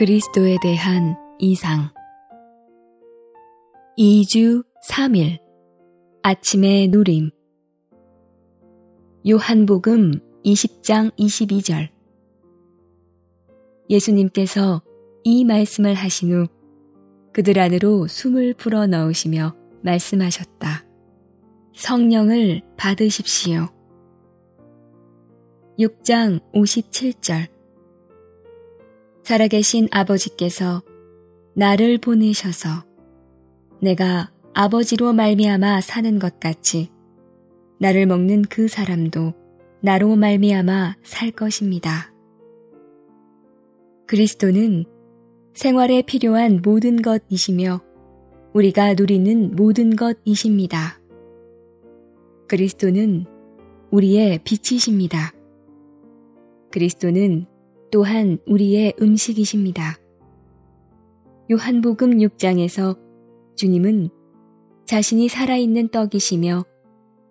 그리스도에 0.00 0.56
대한 0.62 1.14
이상. 1.38 1.90
2주 3.98 4.64
3일. 4.88 5.38
아침의 6.22 6.88
누림. 6.88 7.30
요한복음 9.28 10.12
20장 10.42 11.14
22절. 11.18 11.90
예수님께서 13.90 14.80
이 15.22 15.44
말씀을 15.44 15.92
하신 15.92 16.32
후 16.32 16.46
그들 17.34 17.58
안으로 17.58 18.06
숨을 18.06 18.54
불어 18.54 18.86
넣으시며 18.86 19.54
말씀하셨다. 19.82 20.86
성령을 21.76 22.62
받으십시오. 22.78 23.68
6장 25.78 26.40
57절 26.54 27.59
살아계신 29.24 29.88
아버지께서 29.90 30.82
나를 31.54 31.98
보내셔서 31.98 32.84
내가 33.80 34.30
아버지로 34.54 35.12
말미암아 35.12 35.80
사는 35.80 36.18
것 36.18 36.40
같이 36.40 36.90
나를 37.78 38.06
먹는 38.06 38.42
그 38.42 38.68
사람도 38.68 39.34
나로 39.80 40.16
말미암아 40.16 40.96
살 41.02 41.30
것입니다. 41.30 42.12
그리스도는 44.06 44.84
생활에 45.54 46.02
필요한 46.02 46.60
모든 46.62 47.00
것이시며 47.00 47.80
우리가 48.52 48.94
누리는 48.94 49.54
모든 49.54 49.94
것이십니다. 49.96 51.00
그리스도는 52.48 53.26
우리의 53.90 54.40
빛이십니다. 54.44 55.32
그리스도는 56.70 57.46
또한 57.90 58.38
우리의 58.46 58.94
음식이십니다. 59.00 59.98
요한복음 61.50 62.18
6장에서 62.18 62.96
주님은 63.56 64.10
자신이 64.86 65.28
살아있는 65.28 65.88
떡이시며 65.88 66.64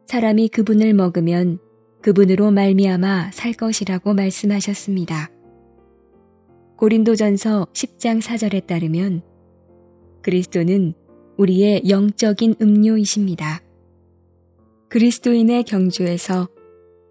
사람이 0.07 0.49
그분을 0.49 0.93
먹으면 0.93 1.59
그분으로 2.01 2.51
말미암아 2.51 3.31
살 3.31 3.53
것이라고 3.53 4.13
말씀하셨습니다. 4.13 5.29
고린도전서 6.77 7.67
10장 7.73 8.21
4절에 8.21 8.65
따르면 8.65 9.21
그리스도는 10.21 10.93
우리의 11.37 11.89
영적인 11.89 12.55
음료이십니다. 12.61 13.61
그리스도인의 14.89 15.63
경주에서 15.63 16.49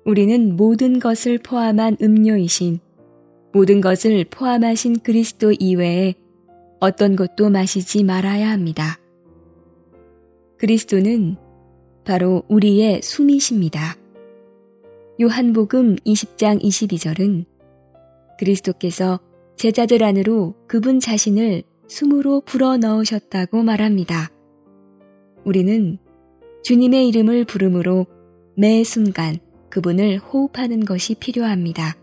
우리는 0.05 0.57
모든 0.57 0.99
것을 0.99 1.39
포함한 1.39 1.99
음료이신 2.03 2.81
모든 3.53 3.81
것을 3.81 4.25
포함하신 4.31 5.01
그리스도 5.01 5.53
이외에 5.53 6.15
어떤 6.81 7.17
것도 7.17 7.51
마시지 7.51 8.05
말아야 8.05 8.51
합니다. 8.51 8.99
그리스도는 10.59 11.37
바로 12.05 12.43
우리의 12.49 13.03
숨이십니다. 13.03 13.97
요한복음 15.21 15.97
20장 15.97 16.63
22절은 16.63 17.45
그리스도께서 18.39 19.21
제자들 19.57 20.05
안으로 20.05 20.55
그분 20.67 21.01
자신을 21.01 21.65
숨으로 21.89 22.43
불어 22.43 22.77
넣으셨다고 22.77 23.63
말합니다. 23.63 24.31
우리는 25.45 25.99
주님의 26.63 27.09
이름을 27.09 27.45
부름으로 27.45 28.07
매 28.55 28.85
순간 28.85 29.39
그분을 29.71 30.19
호흡하는 30.19 30.85
것이 30.85 31.15
필요합니다. 31.15 31.97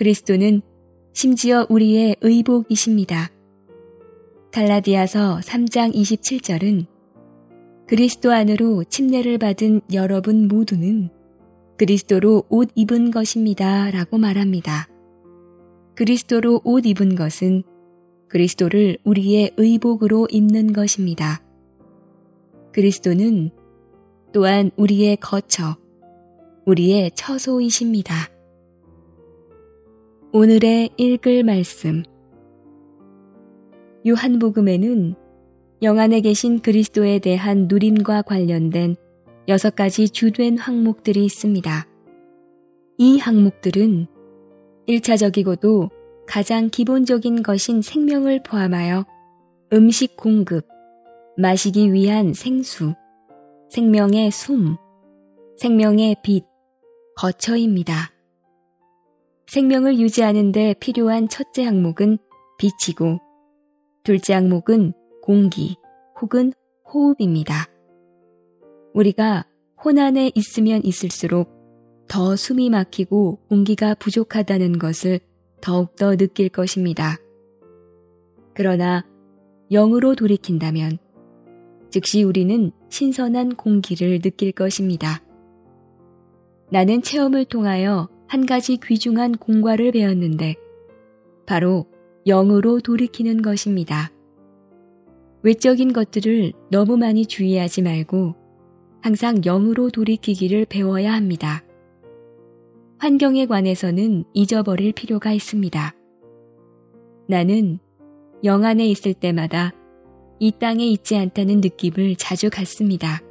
그리스도는 0.00 0.62
심지어 1.12 1.66
우리의 1.68 2.16
의복이십니다. 2.22 3.30
달라디아서 4.50 5.40
3장 5.40 5.94
27절은 5.94 6.86
그리스도 7.86 8.32
안으로 8.32 8.82
침례를 8.84 9.36
받은 9.36 9.82
여러분 9.92 10.48
모두는 10.48 11.10
그리스도로 11.76 12.44
옷 12.48 12.70
입은 12.74 13.10
것입니다. 13.10 13.90
라고 13.90 14.16
말합니다. 14.16 14.88
그리스도로 15.94 16.62
옷 16.64 16.86
입은 16.86 17.14
것은 17.14 17.62
그리스도를 18.28 18.96
우리의 19.04 19.50
의복으로 19.58 20.28
입는 20.30 20.72
것입니다. 20.72 21.42
그리스도는 22.72 23.50
또한 24.32 24.70
우리의 24.78 25.18
거처, 25.18 25.76
우리의 26.64 27.10
처소이십니다. 27.14 28.39
오늘의 30.32 30.90
읽을 30.96 31.42
말씀. 31.42 32.04
요한복음에는 34.06 35.16
영 35.82 35.98
안에 35.98 36.20
계신 36.20 36.60
그리스도에 36.60 37.18
대한 37.18 37.66
누림과 37.66 38.22
관련된 38.22 38.94
여섯 39.48 39.74
가지 39.74 40.08
주된 40.08 40.56
항목들이 40.56 41.24
있습니다. 41.24 41.84
이 42.98 43.18
항목들은 43.18 44.06
1차적이고도 44.86 45.90
가장 46.28 46.70
기본적인 46.70 47.42
것인 47.42 47.82
생명을 47.82 48.44
포함하여 48.44 49.04
음식 49.72 50.16
공급, 50.16 50.64
마시기 51.36 51.92
위한 51.92 52.34
생수, 52.34 52.94
생명의 53.68 54.30
숨, 54.30 54.76
생명의 55.56 56.14
빛, 56.22 56.44
거처입니다. 57.16 58.19
생명을 59.50 59.98
유지하는 59.98 60.52
데 60.52 60.74
필요한 60.78 61.28
첫째 61.28 61.64
항목은 61.64 62.18
빛이고 62.56 63.18
둘째 64.04 64.34
항목은 64.34 64.92
공기 65.22 65.76
혹은 66.20 66.52
호흡입니다. 66.86 67.66
우리가 68.94 69.44
혼안에 69.84 70.30
있으면 70.36 70.84
있을수록 70.84 71.50
더 72.06 72.36
숨이 72.36 72.70
막히고 72.70 73.40
공기가 73.48 73.94
부족하다는 73.94 74.78
것을 74.78 75.18
더욱더 75.60 76.14
느낄 76.14 76.48
것입니다. 76.48 77.16
그러나 78.54 79.04
영으로 79.72 80.14
돌이킨다면 80.14 80.98
즉시 81.90 82.22
우리는 82.22 82.70
신선한 82.88 83.56
공기를 83.56 84.20
느낄 84.20 84.52
것입니다. 84.52 85.20
나는 86.70 87.02
체험을 87.02 87.46
통하여 87.46 88.08
한 88.30 88.46
가지 88.46 88.76
귀중한 88.76 89.32
공과를 89.32 89.90
배웠는데 89.90 90.54
바로 91.46 91.86
영으로 92.24 92.78
돌이키는 92.78 93.42
것입니다. 93.42 94.12
외적인 95.42 95.92
것들을 95.92 96.52
너무 96.70 96.96
많이 96.96 97.26
주의하지 97.26 97.82
말고 97.82 98.36
항상 99.02 99.40
영으로 99.40 99.90
돌이키기를 99.90 100.66
배워야 100.66 101.12
합니다. 101.12 101.64
환경에 102.98 103.46
관해서는 103.46 104.22
잊어버릴 104.32 104.92
필요가 104.92 105.32
있습니다. 105.32 105.92
나는 107.26 107.80
영 108.44 108.64
안에 108.64 108.86
있을 108.86 109.12
때마다 109.12 109.72
이 110.38 110.52
땅에 110.52 110.86
있지 110.86 111.16
않다는 111.16 111.60
느낌을 111.62 112.14
자주 112.14 112.48
갖습니다. 112.48 113.22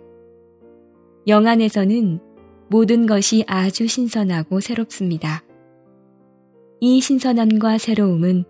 영 1.28 1.48
안에서는 1.48 2.20
모든 2.69 3.06
것이 3.06 3.44
아주 3.47 3.88
신선하고 3.88 4.59
새롭습니다. 4.59 5.44
이 6.80 7.02
신선함과 7.02 7.78
새로움은 7.78 8.46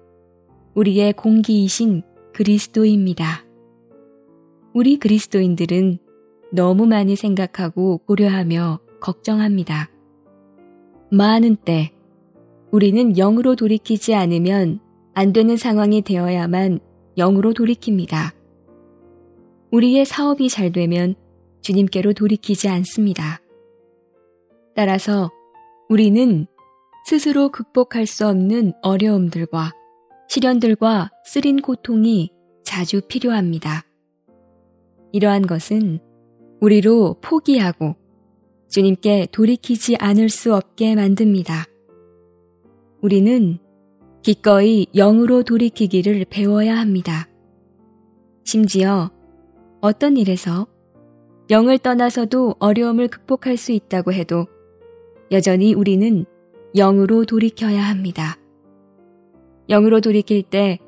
우리의 0.75 1.13
공기이신 1.13 2.03
그리스도입니다. 2.33 3.45
우리 4.73 4.99
그리스도인들은 4.99 5.99
너무 6.51 6.85
많이 6.85 7.15
생각하고 7.15 7.99
고려하며 7.99 8.79
걱정합니다. 8.99 9.89
많은 11.11 11.55
때 11.55 11.91
우리는 12.71 13.13
영으로 13.13 13.55
돌이키지 13.55 14.13
않으면 14.13 14.79
안 15.13 15.33
되는 15.33 15.57
상황이 15.57 16.01
되어야만 16.01 16.79
영으로 17.17 17.53
돌이킵니다. 17.53 18.33
우리의 19.71 20.05
사업이 20.05 20.49
잘 20.49 20.71
되면 20.71 21.15
주님께로 21.61 22.13
돌이키지 22.13 22.67
않습니다. 22.69 23.41
따라서 24.75 25.29
우리는 25.89 26.47
스스로 27.05 27.49
극복할 27.49 28.05
수 28.05 28.27
없는 28.27 28.73
어려움들과 28.81 29.71
시련들과 30.27 31.09
쓰린 31.25 31.61
고통이 31.61 32.31
자주 32.63 33.01
필요합니다. 33.01 33.83
이러한 35.11 35.47
것은 35.47 35.99
우리로 36.61 37.17
포기하고 37.21 37.95
주님께 38.69 39.29
돌이키지 39.31 39.95
않을 39.97 40.29
수 40.29 40.53
없게 40.53 40.93
만듭니다. 40.93 41.65
우리는 43.01 43.57
기꺼이 44.21 44.85
영으로 44.93 45.41
돌이키기를 45.41 46.25
배워야 46.29 46.77
합니다. 46.77 47.27
심지어 48.43 49.09
어떤 49.81 50.17
일에서 50.17 50.67
영을 51.49 51.79
떠나서도 51.79 52.57
어려움을 52.59 53.07
극복할 53.07 53.57
수 53.57 53.71
있다고 53.71 54.13
해도 54.13 54.45
여전히 55.31 55.73
우리는 55.73 56.25
영으로 56.75 57.25
돌이켜야 57.25 57.83
합니다. 57.83 58.37
영으로 59.69 60.01
돌이킬 60.01 60.43
때 60.43 60.79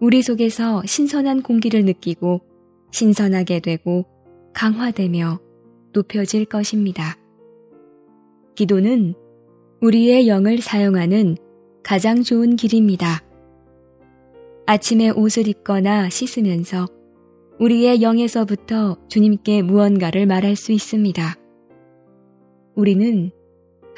우리 0.00 0.22
속에서 0.22 0.82
신선한 0.84 1.42
공기를 1.42 1.84
느끼고 1.84 2.40
신선하게 2.90 3.60
되고 3.60 4.06
강화되며 4.54 5.40
높여질 5.92 6.46
것입니다. 6.46 7.16
기도는 8.54 9.14
우리의 9.80 10.28
영을 10.28 10.58
사용하는 10.58 11.36
가장 11.82 12.22
좋은 12.22 12.56
길입니다. 12.56 13.22
아침에 14.66 15.10
옷을 15.10 15.48
입거나 15.48 16.08
씻으면서 16.08 16.86
우리의 17.58 18.02
영에서부터 18.02 18.96
주님께 19.08 19.62
무언가를 19.62 20.26
말할 20.26 20.56
수 20.56 20.72
있습니다. 20.72 21.36
우리는 22.74 23.30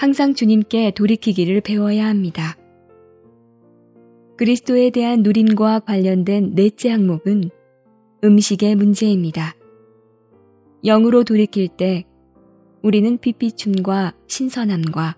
항상 0.04 0.34
주님께 0.34 0.90
돌이키기를 0.90 1.62
배워야 1.62 2.06
합니다. 2.06 2.58
그리스도에 4.36 4.90
대한 4.90 5.22
누림과 5.22 5.78
관련된 5.78 6.54
넷째 6.54 6.90
항목은 6.90 7.48
음식의 8.22 8.74
문제입니다. 8.74 9.54
영으로 10.84 11.24
돌이킬 11.24 11.68
때 11.68 12.04
우리는 12.82 13.16
빛비춤과 13.16 14.12
신선함과 14.26 15.16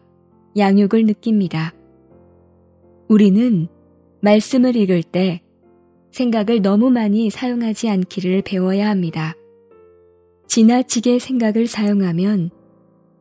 양육을 0.56 1.04
느낍니다. 1.06 1.74
우리는 3.08 3.66
말씀을 4.20 4.76
읽을 4.76 5.02
때 5.02 5.42
생각을 6.12 6.62
너무 6.62 6.90
많이 6.90 7.28
사용하지 7.28 7.88
않기를 7.88 8.42
배워야 8.42 8.88
합니다. 8.88 9.34
지나치게 10.46 11.18
생각을 11.18 11.66
사용하면 11.66 12.50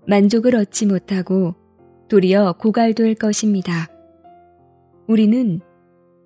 만족을 0.07 0.55
얻지 0.55 0.85
못하고 0.85 1.55
도리어 2.09 2.53
고갈될 2.59 3.15
것입니다. 3.15 3.87
우리는 5.07 5.59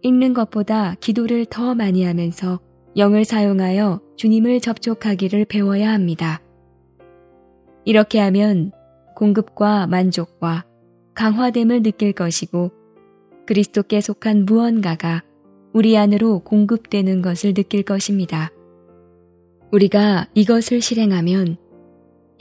읽는 0.01 0.33
것보다 0.33 0.95
기도를 0.95 1.45
더 1.45 1.75
많이 1.75 2.03
하면서 2.03 2.59
영을 2.97 3.25
사용하여 3.25 4.01
주님을 4.17 4.59
접촉하기를 4.61 5.45
배워야 5.45 5.91
합니다. 5.91 6.41
이렇게 7.85 8.19
하면 8.19 8.71
공급과 9.15 9.87
만족과 9.87 10.65
강화됨을 11.13 11.83
느낄 11.83 12.13
것이고 12.13 12.71
그리스도께 13.45 13.99
속한 14.01 14.45
무언가가 14.45 15.23
우리 15.73 15.97
안으로 15.97 16.39
공급되는 16.39 17.21
것을 17.21 17.53
느낄 17.53 17.83
것입니다. 17.83 18.51
우리가 19.71 20.27
이것을 20.33 20.81
실행하면 20.81 21.57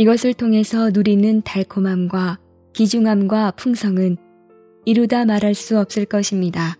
이것을 0.00 0.32
통해서 0.32 0.90
누리는 0.90 1.42
달콤함과 1.42 2.38
기중함과 2.72 3.50
풍성은 3.56 4.16
이루다 4.84 5.24
말할 5.24 5.54
수 5.54 5.76
없을 5.76 6.04
것입니다. 6.04 6.76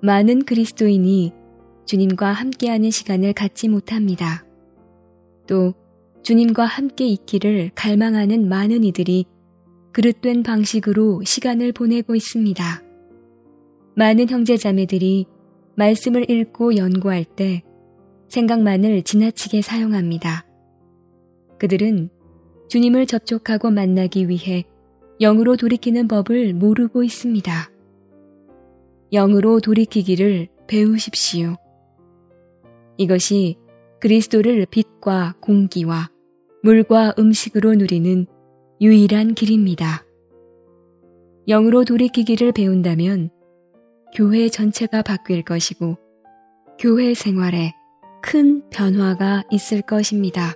많은 0.00 0.44
그리스도인이 0.44 1.32
주님과 1.86 2.28
함께하는 2.30 2.92
시간을 2.92 3.32
갖지 3.32 3.68
못합니다. 3.68 4.44
또 5.48 5.74
주님과 6.22 6.64
함께 6.66 7.08
있기를 7.08 7.72
갈망하는 7.74 8.48
많은 8.48 8.84
이들이 8.84 9.24
그릇된 9.90 10.44
방식으로 10.44 11.24
시간을 11.24 11.72
보내고 11.72 12.14
있습니다. 12.14 12.64
많은 13.96 14.30
형제자매들이 14.30 15.26
말씀을 15.74 16.30
읽고 16.30 16.76
연구할 16.76 17.24
때 17.24 17.64
생각만을 18.28 19.02
지나치게 19.02 19.62
사용합니다. 19.62 20.49
그들은 21.60 22.08
주님을 22.68 23.04
접촉하고 23.04 23.70
만나기 23.70 24.28
위해 24.30 24.64
영으로 25.20 25.56
돌이키는 25.56 26.08
법을 26.08 26.54
모르고 26.54 27.04
있습니다. 27.04 27.70
영으로 29.12 29.60
돌이키기를 29.60 30.48
배우십시오. 30.66 31.56
이것이 32.96 33.56
그리스도를 34.00 34.66
빛과 34.70 35.34
공기와 35.40 36.08
물과 36.62 37.14
음식으로 37.18 37.74
누리는 37.74 38.26
유일한 38.80 39.34
길입니다. 39.34 40.06
영으로 41.46 41.84
돌이키기를 41.84 42.52
배운다면 42.52 43.28
교회 44.14 44.48
전체가 44.48 45.02
바뀔 45.02 45.42
것이고 45.42 45.98
교회 46.78 47.12
생활에 47.12 47.74
큰 48.22 48.62
변화가 48.70 49.44
있을 49.50 49.82
것입니다. 49.82 50.54